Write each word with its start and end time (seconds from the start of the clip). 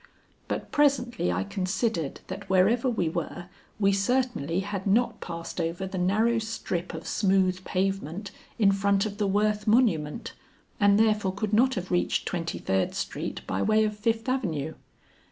But 0.47 0.71
presently 0.71 1.31
I 1.31 1.43
considered 1.43 2.21
that 2.25 2.49
wherever 2.49 2.89
we 2.89 3.07
were, 3.07 3.49
we 3.79 3.91
certainly 3.93 4.61
had 4.61 4.87
not 4.87 5.21
passed 5.21 5.61
over 5.61 5.85
the 5.85 5.99
narrow 5.99 6.39
strip 6.39 6.95
of 6.95 7.05
smooth 7.05 7.63
pavement 7.65 8.31
in 8.57 8.71
front 8.71 9.05
of 9.05 9.19
the 9.19 9.27
Worth 9.27 9.67
monument, 9.67 10.33
and 10.79 10.97
therefore 10.99 11.35
could 11.35 11.53
not 11.53 11.75
have 11.75 11.91
reached 11.91 12.25
Twenty 12.27 12.57
third 12.57 12.95
Street 12.95 13.41
by 13.45 13.61
way 13.61 13.83
of 13.83 13.95
Fifth 13.95 14.27
Avenue. 14.27 14.73